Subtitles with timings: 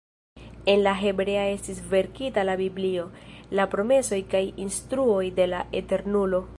[0.69, 3.05] En la hebrea estis verkita la biblio,
[3.59, 6.43] la promesoj kaj instruoj de la Eternulo.